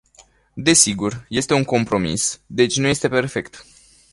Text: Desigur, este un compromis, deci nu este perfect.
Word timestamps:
Desigur, 0.57 1.13
este 1.29 1.53
un 1.53 1.63
compromis, 1.63 2.41
deci 2.47 2.77
nu 2.77 2.87
este 2.87 3.07
perfect. 3.09 3.65